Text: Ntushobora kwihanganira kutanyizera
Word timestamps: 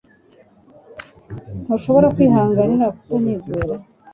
Ntushobora 1.63 2.07
kwihanganira 2.15 2.85
kutanyizera 2.97 3.73